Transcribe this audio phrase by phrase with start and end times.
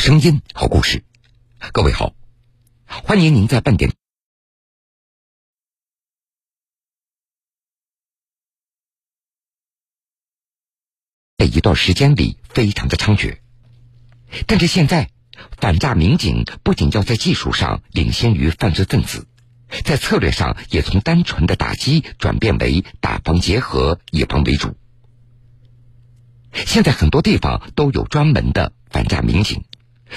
[0.00, 1.04] 声音，好故事。
[1.74, 2.14] 各位好，
[2.86, 3.92] 欢迎您在半点。
[11.36, 13.40] 在一段时间里，非常的猖獗。
[14.46, 15.10] 但是现在，
[15.58, 19.28] 反诈民警不仅要在技术上领先于犯罪分子，
[19.84, 24.74] 在策略上也从单纯的打击转变为打防结合、以防为主。
[26.54, 29.62] 现在很多地方都有专门的反诈民警。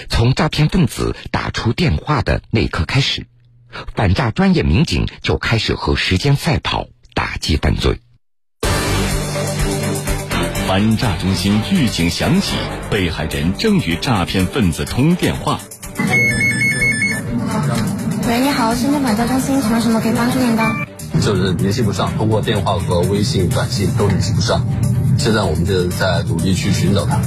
[0.10, 3.26] 从诈骗分子打出电话的那一刻开始，
[3.96, 8.00] 反诈专业民警就开始和时间赛跑，打击犯罪。
[10.68, 12.56] 反诈中心预警响起，
[12.90, 15.60] 被害人正与诈骗分子通电话。
[18.28, 20.64] 喂，你好，深圳反诈中心，请问什么可以帮助您的？
[21.22, 24.66] 就是联系不上，通过电话和微信、短信都联系不上。
[25.20, 27.22] 现在我们就在努力去寻找他。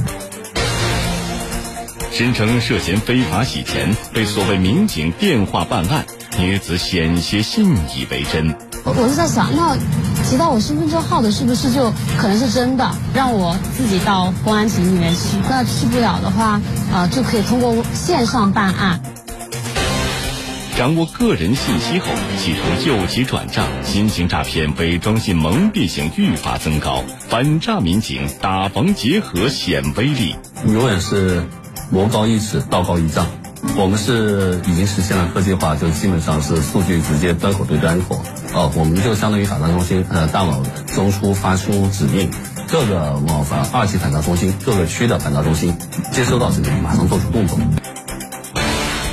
[2.16, 6.06] 声称涉嫌非法洗钱，被所谓民警电话办案，
[6.38, 8.56] 女子险些信以为真。
[8.86, 9.76] 我是在想，那
[10.24, 12.90] 提到我身份证号的，是不是就可能是真的？
[13.12, 16.58] 让我自己到公安局里面去，那去不了的话，
[16.90, 19.02] 呃，就可以通过线上办案。
[20.78, 22.06] 掌握个人信息后，
[22.38, 27.04] 企图救急转账，新型诈骗伪装性蒙蔽性愈发增高。
[27.28, 30.34] 反诈民警打防结合显威力，
[30.66, 31.46] 永远是。
[31.90, 33.26] 魔高一尺，道高一丈。
[33.76, 38.22] 我们是已经实现了科技化，就基本上是数据直接端口对端口。
[38.54, 40.62] 哦，我们就相当于反诈中心，呃，大脑
[40.94, 42.30] 中枢发出指令，
[42.68, 45.76] 各个网反二级反诈中心，各个区的反诈中心
[46.12, 47.58] 接收到指令，马上做出动作。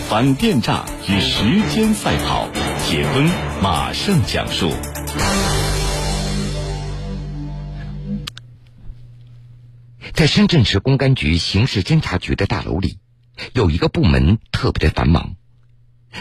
[0.09, 2.47] 反电诈与时间赛跑，
[2.85, 3.29] 铁坤
[3.61, 4.71] 马上讲述。
[10.13, 12.99] 在深圳市公安局刑事侦查局的大楼里，
[13.53, 15.35] 有一个部门特别的繁忙，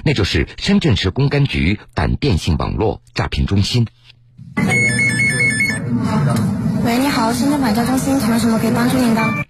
[0.03, 3.87] 那就是深圳市公安局反电信网络诈骗中心。
[6.85, 9.47] 喂，你好，深圳反诈中心，请问什么可以帮助您的？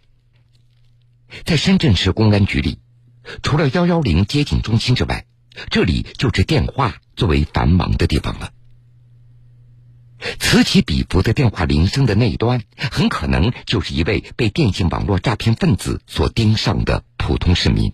[1.44, 2.80] 在深圳市公安局里，
[3.44, 5.24] 除了幺幺零接警中心之外，
[5.70, 8.50] 这里就是电话最为繁忙的地方了。
[10.38, 17.93] 此起彼伏的电话铃声的那一端，很可能就是一位被电信网络诈骗分子所盯上的普通市民。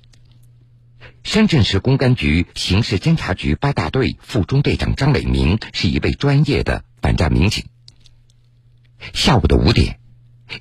[1.24, 7.64] 深圳市公安局刑事侦查局八大队副中队长张磊明是一位专业的反诈民警。
[9.14, 9.98] 下午的五点，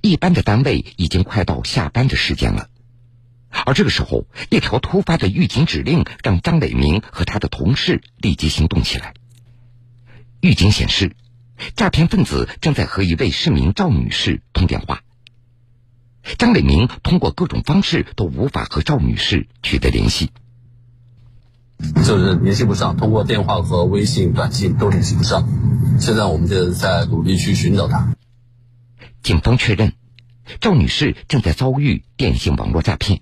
[0.01, 2.69] 一般的单位已经快到下班的时间了，
[3.65, 9.13] 而这个时候，一条突发的预警指令让张磊明和他的同事立即行动起来。
[10.39, 11.15] 预警显示。
[11.75, 15.01] 诈骗分子正在和一位市民赵女士通电话。
[16.37, 20.31] 张伟明通过各种方式都无法和赵女士取得联系，
[22.05, 25.47] 就是联系不上，通过电话和微信、短信都联系不上。
[25.99, 28.13] 现在我们就在努力去寻找他。
[29.23, 29.93] 警方确认，
[30.59, 33.21] 赵女士正在遭遇电信网络诈骗。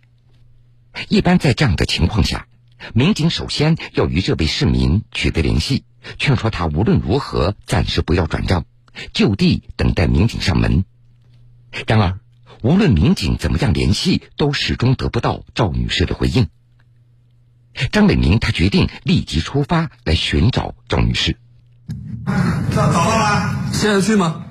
[1.09, 2.47] 一般在这样的情况下，
[2.94, 5.84] 民警首先要与这位市民取得联系。
[6.18, 8.66] 劝说他无论如何暂时不要转账，
[9.14, 10.86] 就地等待民警上门。
[11.88, 12.20] 然而，
[12.62, 16.48] 无论民警怎么样联系，都始终得不到赵女士的回应。
[17.92, 21.38] 张伟明他决定立即出发来寻找赵女士。
[22.74, 23.56] 找找到了？
[23.74, 24.46] 现在去吗？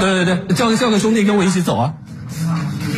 [0.00, 1.94] 对对对，叫叫个兄弟跟我一起走啊！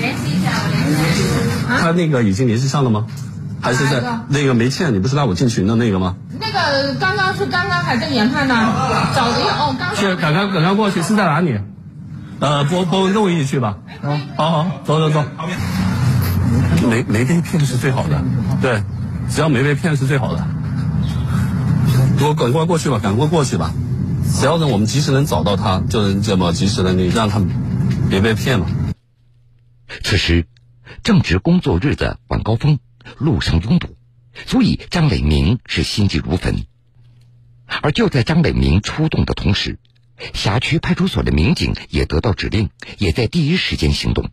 [0.01, 1.79] 联系一下，我联系一下。
[1.81, 3.07] 他那个已经联系上了吗？
[3.61, 4.95] 还是在那个没欠？
[4.95, 6.17] 你不是拉我进群的那个吗？
[6.39, 8.55] 那个刚刚是刚刚还在研判呢，
[9.15, 11.59] 找的哦，刚是赶刚赶刚过去是在哪里？
[12.41, 13.79] 呃，博博文跟我一起去吧。
[14.03, 15.25] 嗯，好好，走走走。
[16.89, 18.23] 没没被骗是最好的，
[18.63, 18.83] 对，
[19.29, 20.47] 只要没被骗是最好的。
[22.21, 23.73] 我赶快过去吧，赶快过去吧。
[24.33, 27.49] 只要能我们及时能找到他，就能这么及时的你让他们
[28.09, 28.67] 别被骗了。
[30.05, 30.47] 此时
[31.03, 32.79] 正值工作日的晚高峰。
[33.17, 33.97] 路上拥堵，
[34.47, 36.67] 所以张磊明是心急如焚。
[37.83, 39.79] 而就在张磊明出动的同时，
[40.35, 44.31] 辖区派出所的民警也得到指令，也在第一时间行动。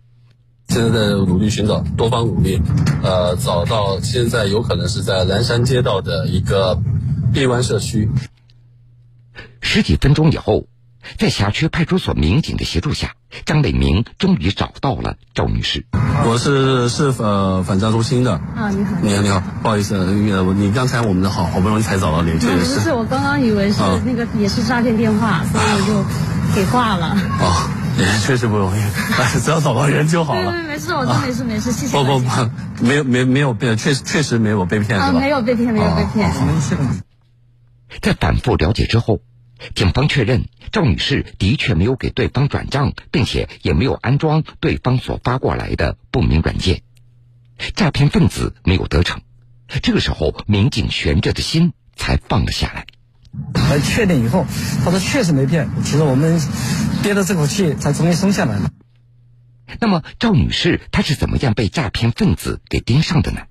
[0.67, 2.59] 现在在努力寻找，多方努力，
[3.03, 6.81] 呃，找到现在有可能是在南山街道的一个
[7.33, 8.09] 碧湾社区。
[9.61, 10.67] 十几分钟以后。
[11.17, 13.13] 在辖区派出所民警的协助下，
[13.45, 15.85] 张伟明终于找到了赵女士。
[16.25, 18.33] 我是市呃反诈中心的。
[18.33, 18.91] 啊，你好。
[19.01, 27.15] 你好，你好，不好意思，呃你刚才我们的好好不容易才找到你，这不是，我刚刚以为是那个也是诈骗电话，所以我就给挂了。
[27.39, 27.69] 哦，
[28.25, 28.81] 确实不容易，
[29.43, 30.51] 只要找到人就好了。
[30.67, 31.97] 没事，我真没事没事，谢谢。
[31.97, 35.19] 不不不，没有没没有被，确确实没有被骗，是吧？
[35.19, 36.31] 没有被骗，没有被骗。
[38.01, 39.21] 在反复了解之后，
[39.73, 46.83] 警方确认赵女士的确没有给对方转账，并且也没有安装对方所发过来的不明软件，
[47.75, 49.21] 诈骗分子没有得逞。
[49.81, 52.85] 这个时候，民警悬着的心才放了下来。
[53.53, 54.45] 来确定以后，
[54.83, 55.67] 他说确实没骗。
[55.83, 56.39] 其实我们
[57.03, 58.71] 憋着这口气才终于松下来了。
[59.79, 63.41] 那么赵女士她是怎么样被诈骗分子给盯上的呢？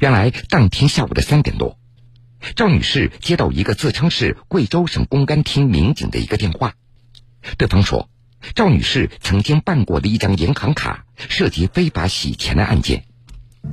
[0.00, 1.78] 原来当天下午的三点多，
[2.56, 6.74] 赵女士接到一个自称是贵州省公安厅民警的一个电话，
[7.56, 8.08] 对方说
[8.54, 13.04] 赵女士曾经办过的一张银行卡涉及非法洗钱的案件，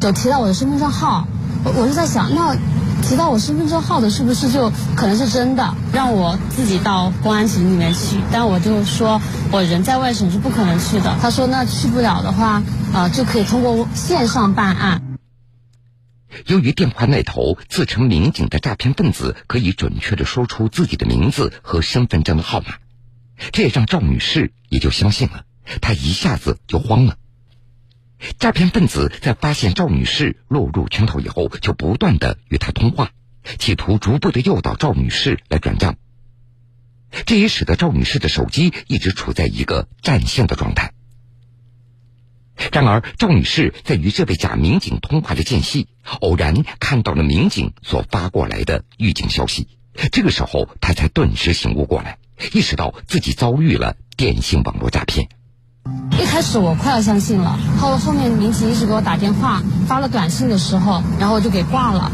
[0.02, 1.28] 有提到我的身份证号，
[1.64, 2.58] 我我是在想那。
[3.02, 5.74] 提到我身份证号的，是不是就可能是真的？
[5.94, 9.22] 让我自己到公安局里面去，但我就说
[9.54, 11.18] 我人在外省是不可能去的。
[11.22, 12.62] 他说那去不了的话，
[12.94, 15.09] 呃，就可以通过线上办案。
[16.46, 22.78] 由于电话那头自称民警的诈骗分子可以准确的说出自己的名字和身份证号码，
[23.52, 25.46] 这也让赵女士也就相信了，
[25.82, 27.18] 她一下子就慌了。
[28.38, 33.12] 诈骗分子在发现赵女士落入圈套以后，就不断的与她通话，
[33.58, 35.96] 企图逐步的诱导赵女士来转账。
[37.26, 40.94] 这也使得赵女士的手机一直处在一个占线的状态。
[42.72, 45.88] 然而，赵女士在与这位假民警通话的间隙，
[46.20, 49.68] 偶然看到了民警所发过来的预警消息。
[50.12, 52.18] 这个时候，她才顿时醒悟过来，
[52.54, 55.30] 意识到自己遭遇了电信网络诈骗。
[56.20, 62.12] 一开始我快要相信了，后后面民警一直给我打电话、发了短信的时候，然后我就给挂了。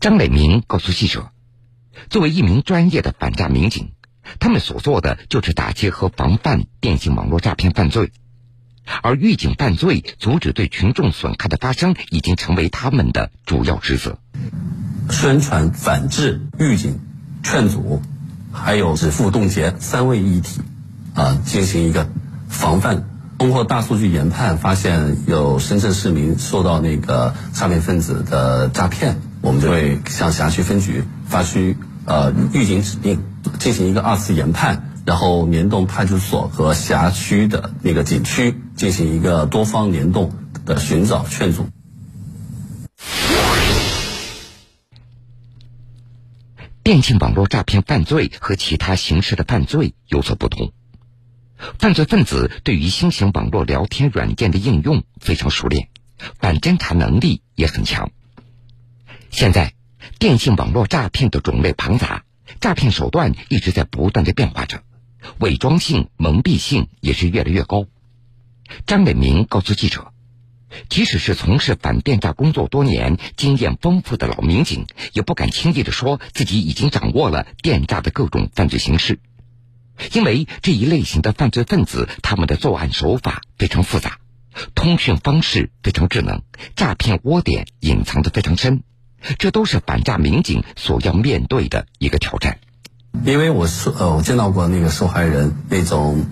[0.00, 1.30] 张磊明告诉记者，
[2.10, 3.92] 作为一名专业的反诈民警，
[4.38, 8.12] 他们所做的就是打击和防范电信网络诈骗犯罪，
[9.02, 14.18] 而预警犯罪、阻止对群众损害的发生，已经成为他们的主要职责。
[15.10, 17.00] 宣传、反制、预警、
[17.42, 18.02] 劝阻，
[18.52, 20.60] 还有止付冻结三位一体。
[21.14, 22.08] 啊，进行一个
[22.48, 23.08] 防范。
[23.38, 31.74] 通过大数据研判，发现有深圳市民受到那个诈骗分子的诈骗，我们就会向辖区分局发出
[32.04, 33.20] 呃预警指令，
[33.58, 40.34] 进行一个二次研判，然后联动派出所和辖区的那个景区，进行一个多方联动
[40.66, 41.66] 的寻找劝阻。
[46.82, 50.74] 电信网络诈骗犯罪和其他形式的犯罪有所不同。
[51.78, 55.88] 犯罪分子对于新型网络聊天软件的应用非常熟练，
[56.38, 58.10] 反侦查能力也很强。
[59.30, 59.72] 现在，
[60.18, 62.24] 电信网络诈骗的种类庞杂，
[62.60, 64.82] 诈骗手段一直在不断的变化着，
[65.38, 67.86] 伪装性、蒙蔽性也是越来越高。
[68.86, 70.12] 张伟明告诉记者，
[70.88, 79.20] 即使是从事反电诈工作多年、经验丰富的老民警，也不敢轻易的说自己已经掌握了电诈的各种犯罪形式。
[80.12, 84.18] 因为这一类型的犯罪分子，他们的作案手法非常复杂，
[84.74, 86.42] 通讯方式非常智能，
[86.76, 88.84] 诈骗窝点隐藏的非常深，
[89.38, 92.60] 这都是反诈民警所要面对的一个挑战。
[93.24, 96.26] 因为我是呃，我见到过那个受害人那种，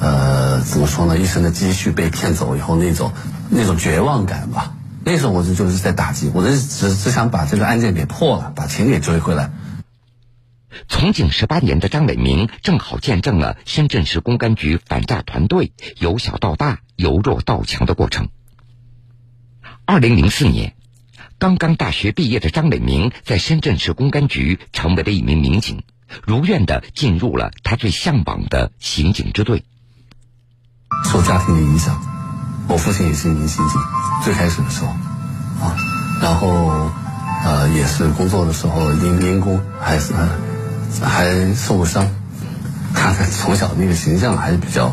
[0.00, 1.18] 呃，怎么说呢？
[1.18, 3.12] 一生的积蓄被骗走以后那种
[3.48, 4.74] 那种绝望感吧。
[5.04, 6.60] 那时候我就就是在打击，我只
[6.94, 9.50] 只想把这个案件给破了，把钱给追回来。
[10.88, 18.28] 从警十八年的张伟明正好见证了深圳市公安局反诈团队由小到大、由弱到强的过程。
[19.84, 20.74] 二零零四年，
[21.38, 25.82] 刚刚大学毕业的张伟明在深圳市公安局成为了一名民警，
[26.26, 29.64] 如愿的进入了他最向往的刑警支队。
[31.04, 32.00] 受家庭的影响，
[32.68, 33.80] 我父亲也是一名刑警，
[34.24, 34.88] 最开始的时候
[35.60, 35.76] 啊，
[36.22, 36.90] 然后
[37.44, 40.12] 呃也是工作的时候因因公还是。
[41.04, 42.04] 还受过伤，
[42.92, 44.92] 他的从小那个形象还是比较，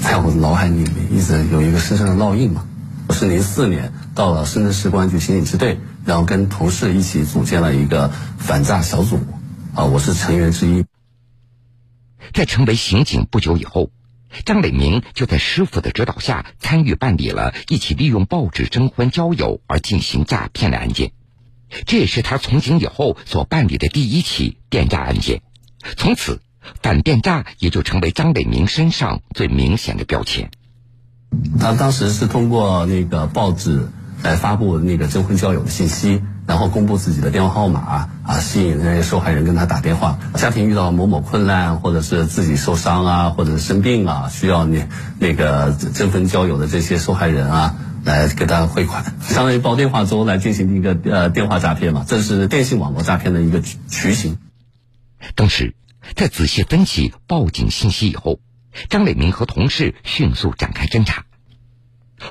[0.00, 2.64] 在我的脑海里面一直有一个深深的烙印嘛。
[3.06, 9.20] 我是零四年到了深圳市公安局刑警支队，然后跟同事一起组建了一个反诈小组，
[9.74, 10.84] 啊，我是成员之一。
[12.34, 13.90] 在成为刑警不久以后，
[14.44, 21.12] 张伟明就在师傅的指导下参与办理了一起利用报纸征婚交友而进行诈骗的案件。
[21.86, 25.40] 这也是他从警以后所办理的第一起电诈案件，
[25.96, 26.42] 从此
[26.82, 30.50] 反电诈也就成为张伟明身上最明显的标签。
[31.58, 33.88] 他当时是通过那个报纸
[34.22, 40.18] 来发布那个征婚交友的信息，然后公布自己的电话号码啊，吸引那些受害人跟他打电话。
[40.34, 44.84] 家庭遇到某某困难，或者是自己受伤啊，或者是生病啊，需要你
[45.18, 52.04] 那个征婚交友的这些受害人啊，来给他汇款，相当于煲电话粥来进行一个呃电话诈骗嘛。
[52.06, 54.36] 这是电信网络诈骗的一个雏形。
[55.36, 55.76] 当时，
[56.16, 58.40] 在仔细分析报警信息以后，
[58.90, 61.24] 张磊明和同事迅速展开侦查。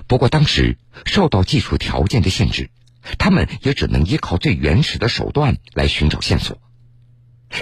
[0.08, 2.70] 不过，当时受到技术条件的限制。
[3.18, 6.58] 他们也只能依靠最原始的手段来寻找线索。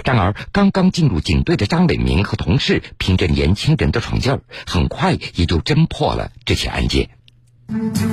[0.04, 7.10] 然而，刚刚进入警队的张伟明和同事，凭着年轻人的闯劲儿，很快也就侦破了这起案件。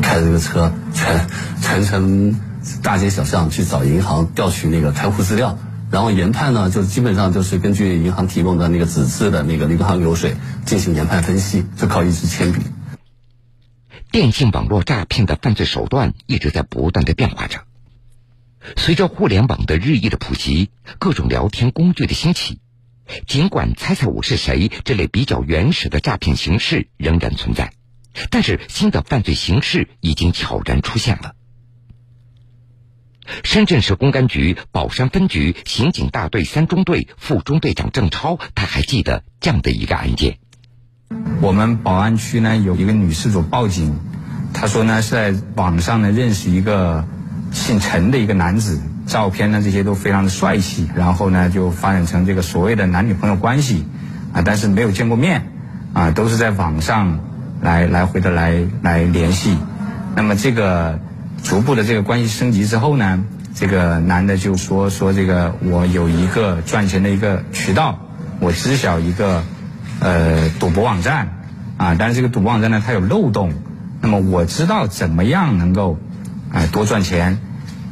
[0.01, 1.27] 开着这个车，全
[1.62, 2.39] 全程
[2.81, 5.60] 大街小巷去找银行调取那个开户资料，
[5.91, 12.62] 然后研判呢，就基本上就是根据银行提供的那个纸质的那个银行流水进行研判分析，就靠一支铅笔。
[14.11, 17.65] 电信网络诈骗的犯罪手段一直在不断的变化着。
[18.75, 22.59] 随着互联网的日益的普及，各种聊天工具的兴起，
[23.27, 27.71] 尽管“猜猜我是谁”这类比较原始的诈骗形式仍然存在，
[28.29, 31.35] 但是新的犯罪形式已经悄然出现了。
[33.43, 40.39] 深圳市公安局宝山分局刑警大队三中队副中队长郑超，他还记得这样的一个案件。
[41.41, 43.95] 我们宝安区呢有一个女事主报警，
[44.53, 47.05] 她说呢是在网上呢认识一个
[47.51, 53.85] 姓陈的一个男子，照片呢这些都非常的帅气，然后呢就发展成这个所谓的男女朋友关系，
[54.33, 55.51] 啊，但是没有见过面，
[55.93, 57.19] 啊，都是在网上
[57.61, 59.57] 来来回的来来联系，
[60.15, 60.99] 那么这个
[61.43, 63.23] 逐步的这个关系升级之后呢，
[63.53, 67.99] 这个男的就说说这个我有一个赚钱的一个渠道，
[68.39, 69.43] 我知晓一个。
[70.00, 71.44] 呃，赌博网站，
[71.77, 73.54] 啊，但是这个赌博网站呢，它有漏洞。
[74.00, 75.98] 那么我知道怎么样能够，
[76.51, 77.39] 啊，多赚钱，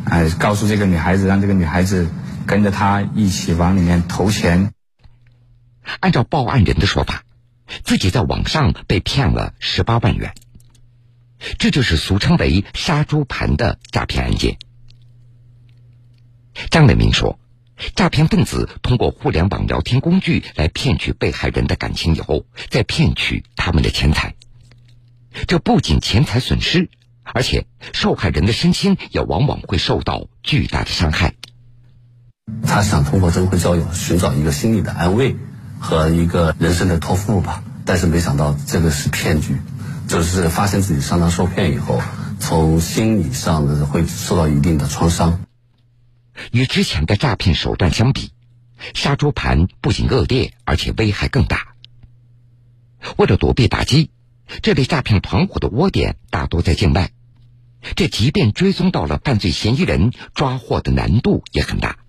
[0.04, 2.08] 啊，告诉这个女孩子，让这个女孩子
[2.46, 4.72] 跟着他一起往里面投钱。
[6.00, 7.24] 按照报案人的说法，
[7.84, 10.34] 自己在网上被骗了十八万元，
[11.58, 14.58] 这就是俗称为“杀猪盘”的诈骗案件。
[16.70, 17.40] 张伟明说。
[17.96, 24.36] 诈骗分子通过互联网聊天工具来骗取被害人的感情，以后再骗取他们的钱财。
[25.48, 26.89] 这不仅钱财损失，
[27.24, 31.34] 而且受害人的身心也往往会受到巨大的伤害。
[32.65, 35.36] 他想通过征婚交友寻找一个心理的安慰
[35.79, 39.58] 和一个人生的托付吧，但是没想到这个是骗局，
[40.08, 42.01] 就是发现自己上当受骗以后，
[42.39, 45.45] 从心理上的会受到一定的创伤。
[46.51, 48.32] 与之前的诈骗手段相比，
[48.94, 51.75] 杀猪盘不仅恶劣，而且危害更大。
[53.18, 54.10] 为了躲避打击，
[54.62, 57.12] 这类诈骗团伙的窝点大多在境外。
[57.96, 62.00] 这即便追踪到了犯罪嫌疑人，抓获的难度也很大。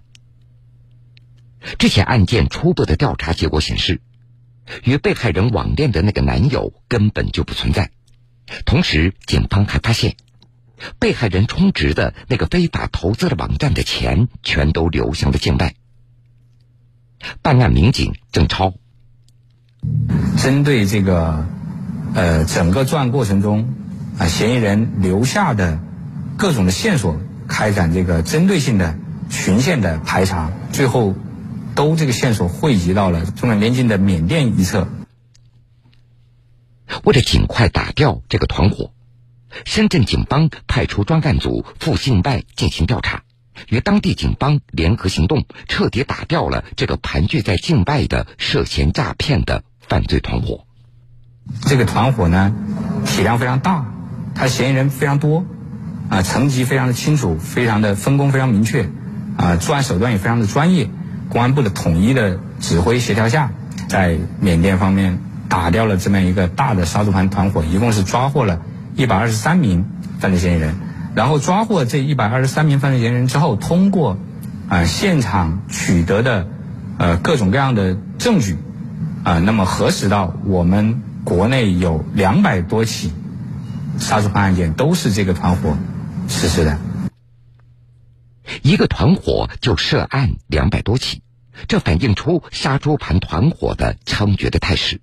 [1.78, 4.00] 这起案件初步的调查结果显示，
[4.85, 7.90] 与被害人网恋的那个男友根本就不存在。
[8.64, 10.16] 同时，警方还发现。
[10.99, 15.75] 被害人充值的那个非法投资的网站的钱，全都流向了境外。
[17.42, 18.75] 办案民警郑超，
[20.37, 21.47] 针对这个，
[22.14, 23.75] 呃，整个作案过程中，
[24.18, 25.80] 啊，嫌疑人留下的
[26.37, 27.18] 各种的线索，
[27.49, 28.99] 开展这个针对性的
[29.30, 31.14] 群线的排查，最后
[31.75, 34.87] 都这个线索汇集到了中缅边境的缅甸一侧。
[37.02, 38.92] 为了尽快打掉这个团伙。
[39.64, 43.22] 深圳警方派出专案组赴境外进行调查，
[43.68, 50.64] 与当地警方联合行动，彻底打掉了这个盘踞在境外的涉嫌诈骗的犯罪团伙。
[51.62, 52.52] 这个团伙呢，
[53.06, 53.86] 体量非常大，
[54.34, 55.44] 他嫌疑人非常多，
[56.08, 58.88] 啊，层级非常的清楚，非常的分工非常明确，
[59.36, 60.90] 啊，作案手段也非常的专业。
[61.28, 63.50] 公安部的统一的指挥协调下，
[63.88, 68.60] 在缅甸方面打掉了这么一个大的杀猪盘团伙，一共是抓获了。
[68.97, 69.85] 一百二十三名
[70.19, 70.75] 犯罪嫌疑人，
[71.15, 74.17] 然后抓获这一百二十三名犯罪嫌疑人之后，通过
[74.71, 76.49] 啊现场取得的
[76.99, 78.57] 呃各种各样的证据
[79.23, 83.12] 啊，那么核实到我们国内有两百多起
[83.99, 85.76] 杀猪盘案件都是这个团伙
[86.26, 86.79] 实施的。
[88.62, 91.21] 一个团伙就涉案两百多起，
[91.69, 95.03] 这反映出杀猪盘团伙的猖獗的态势。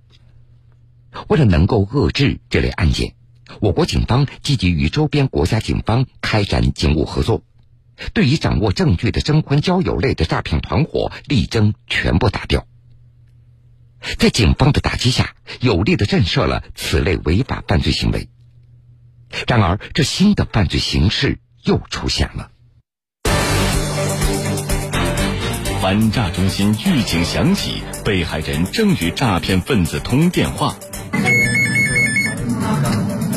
[1.27, 3.13] 为了能够遏制这类案件。
[3.59, 7.43] 我国警方积极与周边国家警方开展警务合作，
[8.13, 12.65] 对于掌握证据的征婚交友类的诈骗团伙，力争全部打掉。
[14.17, 18.27] 在警方的打击下，有力的震慑了此类违法犯罪行为。
[19.47, 22.51] 然而，这新的犯罪形式又出现了。
[25.81, 30.75] 反诈中心预警响起，被害人正与诈骗分子通电话。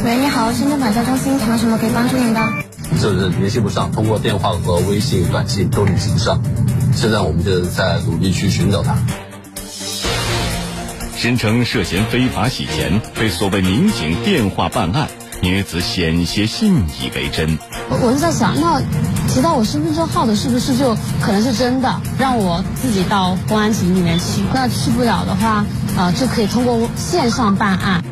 [0.06, 2.40] 喂，你好，深圳反诈中心，请问什么可以帮助您的？
[3.02, 6.40] 就是联系不上，通过电话和微信、短信都联系不上。
[6.94, 8.94] 现在我们就在努力去寻找他。
[11.16, 15.08] 声称涉嫌非法洗钱，被所谓民警电话办案，
[15.40, 17.58] 女子险些信以为真。
[17.90, 18.80] 我是在想，那
[19.26, 22.00] 提到我身份证号的，是不是就可能是真的？
[22.16, 24.44] 让我自己到公安局里面去。
[24.54, 28.04] 那去不了的话，呃，就可以通过线上办案。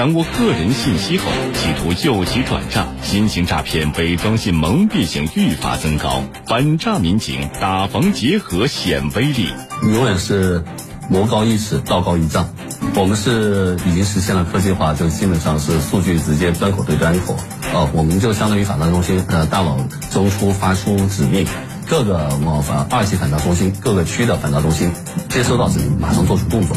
[0.00, 6.24] 掌握个人信息后，企图诱其转账，新型诈骗伪装性蒙蔽性愈发增高。
[6.46, 9.48] 反诈民警打防结合显威力，
[9.82, 10.64] 永远是
[11.10, 12.48] 魔高一尺，道高一丈。
[12.94, 17.36] 我们是已经实现了科技化，就基本上是数据直接端口对端口。
[17.74, 19.76] 呃，我们就相当于反诈中心，呃，大脑
[20.10, 21.46] 中枢发出指令，
[21.86, 24.92] 各个呃反二级反诈中心，各个区的反诈中心
[25.28, 26.74] 接收到指令，马上做出动作。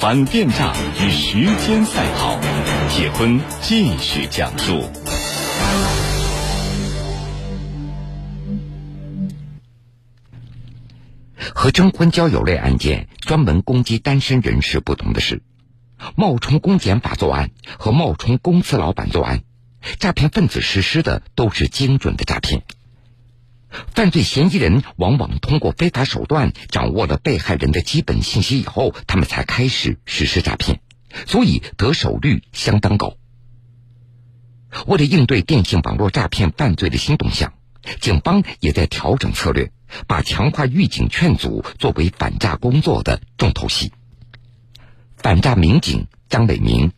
[0.00, 2.40] 反电诈与时间赛跑，
[2.88, 4.82] 铁坤继续讲述。
[11.54, 15.42] 和征婚交友类案件专门攻击单身人士不同的是，
[16.16, 19.42] 冒充公检法作案和冒充公司老板作案，
[19.98, 22.62] 诈骗分子实施的都是精准的诈骗。
[23.94, 30.80] 犯罪嫌疑人往往通过非法手段掌握了被害人的基本信息以后，他们才开始实施诈骗，
[31.26, 33.16] 所以得手率相当高。
[34.86, 37.52] 为了应对电信网络诈骗犯罪的新动向，
[38.00, 39.72] 警方也在调整策略，
[40.06, 43.92] 把强化预警劝阻作为反诈工作的重头戏。
[45.16, 46.92] 反诈民警张伟明，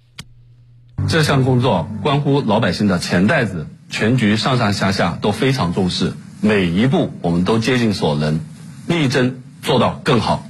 [1.09, 6.13] 这项工作关乎老百姓的钱袋子，全局上上下下都非常重视。
[6.45, 8.41] 每一步我们都竭尽所能，
[8.89, 10.45] 力争做到更好。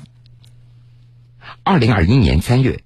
[1.64, 2.82] 二零二一年三月，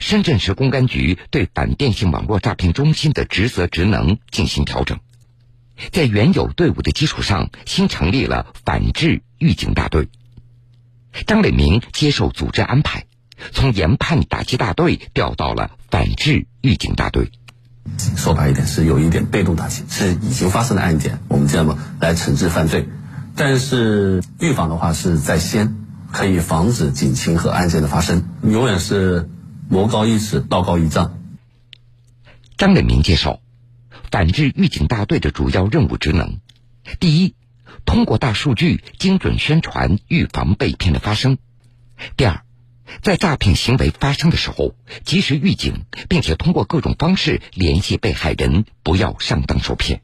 [0.00, 4.98] 深圳市公安局对反电信网络诈骗中心的职责职能进行调整，
[5.92, 10.08] 在原有队伍的基础上，新成立了反制预警大队。
[11.28, 13.06] 张伟明接受组织安排，
[13.52, 17.30] 从研判打击大队调到了反制预警大队。
[18.16, 22.88] 说白一点，是有一点被动打击，是已经发生的案件，我们这么来惩治犯罪。
[23.36, 25.76] 但是预防的话是在先，
[26.12, 28.28] 可以防止警情和案件的发生。
[28.42, 29.28] 永远是
[29.68, 31.18] 魔高一尺，道高一丈。
[32.56, 33.40] 张磊明介绍，
[34.10, 36.40] 反制预警大队的主要任务职能：
[36.98, 37.34] 第一，
[37.86, 41.36] 通过大数据精准宣传，预防被骗的发生；
[42.16, 42.42] 第二。
[43.02, 44.74] 在诈骗行为发生的时候，
[45.04, 50.00] 及时预警，并且通过各种方式联系被害人，不要上当受骗。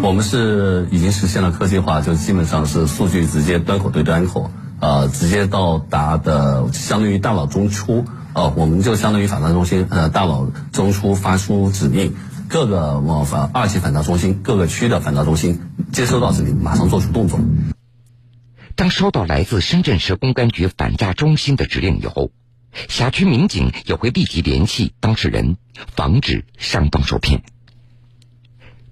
[0.00, 12.14] 我们是已经实现了科技化，就基本上是数据直接端口对端口，呃，直接到达的，相当于大脑中枢，呃，我们就相当于反诈中心，呃，大脑中枢发出指令，
[12.48, 15.60] 各个反二级反诈中心，各个区的反诈中心
[15.92, 17.40] 接收到指令，马上做出动作。
[18.74, 22.32] 当收到来自深圳市公安局反诈中心的指令以后，
[22.88, 25.56] 辖区民警也会立即联系当事人，
[25.94, 27.42] 防止上当受骗。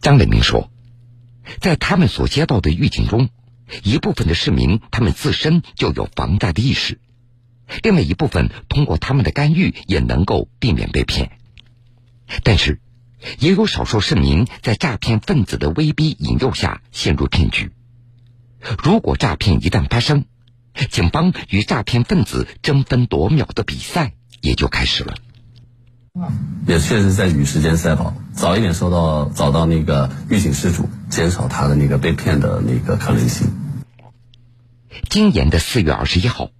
[0.00, 0.70] 张伟明说，
[1.60, 3.30] 在他们所接到的预警中，
[3.82, 7.00] 一部分的市民他们自身就有防诈的意识，
[7.82, 11.38] 另外一部分通过他们的干预也能够避免被骗。
[12.44, 12.80] 但是，
[13.38, 17.72] 也有少数市民在诈骗分子的威逼引诱下陷入骗局。
[18.82, 20.24] 如果诈骗一旦发生，
[20.90, 25.14] 警方与诈骗分子争分夺秒的比赛也就开始了。
[26.66, 33.48] 也确实在与时间赛跑，早一点收到找到那个预警失主，减少他的那个被骗的那个可能性。
[35.08, 36.50] 今年的四月二十一号，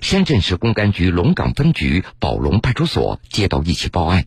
[0.00, 4.26] 深圳市公安局龙岗分局宝龙派出所接到一起报案，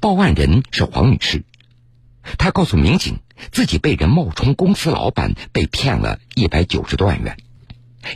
[0.00, 1.44] 报案人是黄女士。
[2.36, 3.20] 他告诉民警，
[3.52, 7.36] 自己被人冒充公司老板，被骗了一百九十多万元。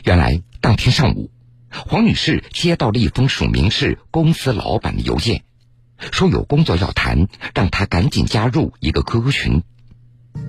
[0.03, 1.31] 原来当天上午，
[1.69, 5.43] 黄女士接到了一封署名是公司老板的邮件，
[6.11, 9.63] 说有工作要谈，让她赶紧加入一个 QQ 群。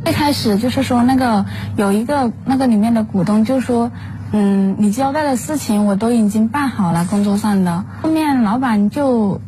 [0.06, 1.46] 一开始就是说那个
[1.76, 3.90] 有一个那个里面的股东就说，
[4.32, 7.84] 嗯，你交代的事情我都已经办好了，工作上的。
[8.02, 9.40] 后面老板就。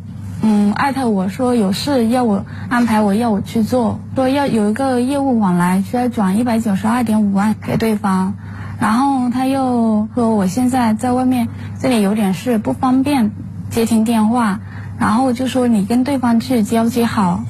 [0.42, 8.35] 嗯，艾特我说有事要我安排，我要我去做，说要有一个业务往来，需要转一百九十二点五万给对方，
[8.79, 11.49] 然后他又说我现在在外面，
[11.81, 13.33] 这里有点事不方便
[13.70, 14.61] 接听电话，
[15.01, 17.42] 然后就说你跟对方去交接好。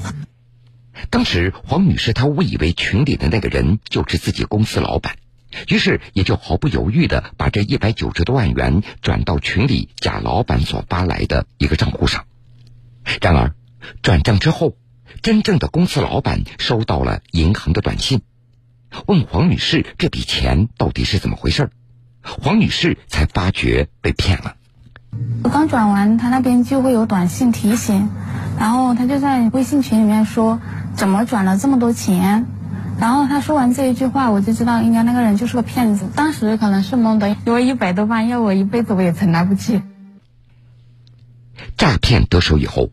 [1.11, 5.17] 当时黄女士她误以为群里的那个人就是自己公司老板，
[5.69, 12.25] 于是也就毫不犹豫的把这一百九十多万元转到群里贾老板所发来的一个账户上。
[13.21, 13.55] 然而，
[14.03, 14.75] 转账之后，
[15.23, 18.23] 真正的公司老板收到了银行的短信，
[19.07, 21.71] 问黄女士这笔钱到底是怎么回事
[22.23, 24.57] 黄女士才发觉被骗了。
[25.45, 28.11] 我刚转完，他那边就会有短信提醒，
[28.59, 30.61] 然后他就在微信群里面说
[30.95, 32.47] 怎么转了这么多钱。
[32.99, 36.07] 然后他说完这一句话，我就知道应该那个人就是个骗子。
[36.15, 39.83] 当时可能是懵的，因为一百多万要我一辈子我也承担不起。
[41.77, 42.91] 诈骗得手以后，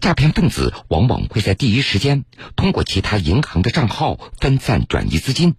[0.00, 2.24] 诈骗分子往往会在第一时间
[2.56, 5.54] 通过其他银行的账号分散转移资金，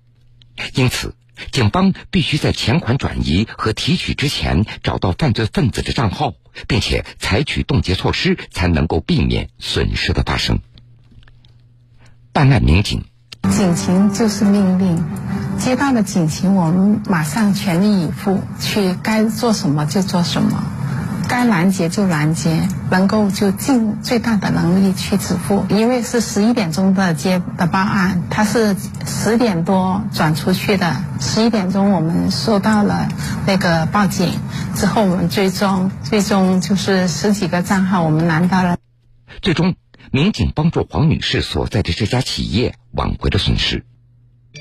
[0.74, 1.16] 因此
[1.52, 6.34] 警方必须在钱款转移和提取之前找到犯罪分子的账号，
[6.68, 10.60] 并且采取冻结措施，才能够避免损失的发生。
[12.32, 13.04] 办案民警。
[13.52, 15.04] 警情就是命令，
[15.60, 20.64] 接到了警情，我们马上全力以赴去该做什么就做什么，
[21.28, 25.66] 该拦截就拦截，能够就尽最大的能力去止付。
[25.70, 33.08] 因为是十一点钟的接的报案，他是十点多转出去的，十一点钟我们收到了
[33.46, 34.34] 那个报警，
[34.76, 38.78] 之后我们追踪，最终就是十几个账号我们拦到了，
[39.42, 39.76] 最终。
[40.12, 43.84] 民警帮助黄女士所在的这家企业挽回了损失。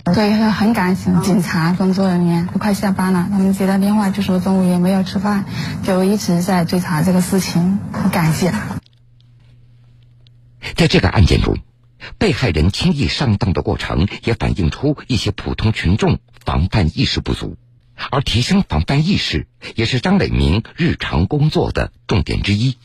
[0.04, 2.46] 对，很感谢警察工作人员。
[2.48, 5.44] 都快下班了，他们接到电话就说中午也没有吃饭，
[5.84, 7.78] 就一直在追查这个事情。
[7.92, 8.52] 很感谢。
[10.74, 11.56] 在这个案件中，
[12.18, 17.56] 被害人轻易上当的过程也反映出一些普通群众防范意识不足，
[18.10, 22.76] 而提升防范意识也是张磊明日常工作的重点之一。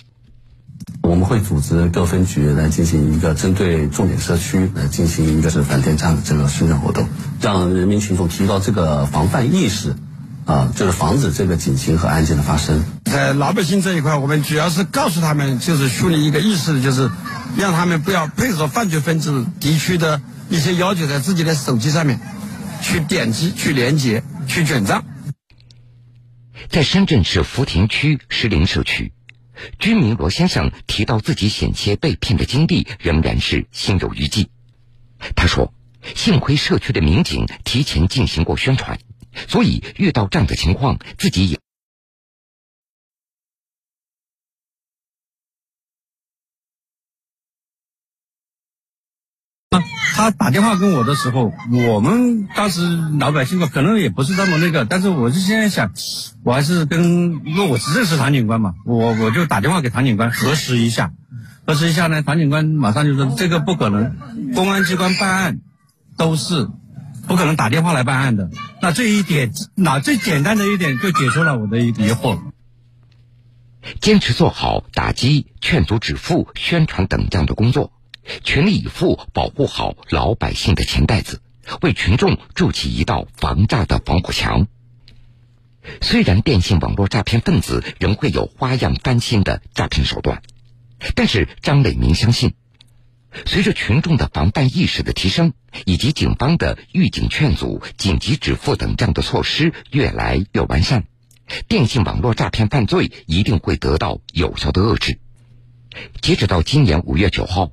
[1.02, 7.08] 我们会组织各分局来进行一个针对重点社区来进行一个是反电诈的这个宣传活动，
[7.40, 9.96] 让人民群众提高这个防范意识，
[10.46, 12.84] 啊，就是防止这个警情和案件的发生。
[13.06, 17.10] 在老百姓这一块，我们主要是告诉他们，就是树立一个意识，就是
[17.58, 22.20] 让他们不要配合犯罪分子地区的一些要求，在自己的手机上面
[22.82, 25.06] 去点击、去连接、去转账。
[26.70, 29.14] 在深圳市福田区石林社区。
[29.80, 34.50] 居民罗先生提到自己险些被骗的经历，仍然是心有余悸。
[35.36, 35.74] 他说
[36.16, 39.00] ：“幸亏社区的民警提前进行过宣传，
[39.48, 41.60] 所以遇到这样的情况，自己也。”
[50.28, 52.82] 他打电话跟我的时候，我们当时
[53.18, 55.94] 老百姓可能也不是那么那个，但是我就现在想，
[56.44, 61.14] 我还是跟因为我是认识唐警官嘛，我我就打电话给唐警官核实一下，
[61.66, 64.18] 核实一下呢，唐警官马上就说这个不可能，
[64.54, 65.60] 公安机关办案
[66.18, 66.68] 都是
[67.26, 68.50] 不可能打电话来办案的。
[68.82, 72.38] 那这一点，那最简单的一点就解除了我的疑惑。
[74.02, 77.94] 坚持做好打击、劝阻止付、宣传等这样的工作。
[78.44, 81.42] 全力以赴保护好老百姓的钱袋子，
[81.82, 84.68] 为群众筑起一道防诈的防火墙。
[86.02, 90.42] 虽然电信网络诈骗分子仍会有花样翻新的诈骗手段，
[91.16, 92.56] 但是张磊明相信，
[93.46, 95.54] 随着群众的防范意识的提升，
[95.86, 101.06] 以及警方的预警劝阻、紧急止付等这样的措施越来越完善，
[101.70, 105.20] 电信网络诈骗犯罪一定会得到有效的遏制。
[106.22, 107.72] 截止到今年五月九号。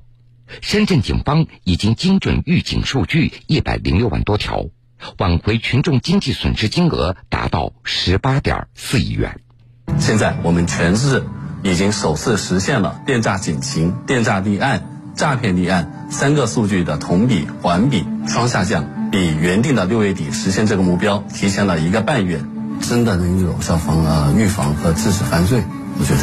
[0.61, 4.65] 深圳警方已经精准预警数据一百零六万多条，
[5.17, 9.39] 挽回群众经济损失金额达到十八点四亿元。
[9.99, 11.23] 现在我们全市
[11.63, 22.41] 已经首次实现了电诈警情、电诈立案、诈骗立案三个数据的同比环比双下降，比原定的六月底实现这个目标提前了一个半月，
[22.81, 25.63] 真的能有效防呃预防和制止犯罪，
[25.99, 26.19] 我觉得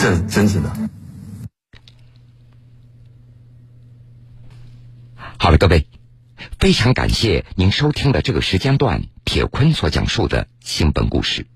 [0.00, 0.81] 这真值得。
[5.42, 5.88] 好了，各位，
[6.60, 11.48] 非常感谢您收听的这个时间段铁坤所讲述的新闻故事。